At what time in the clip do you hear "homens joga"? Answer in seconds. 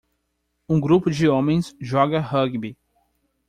1.29-2.19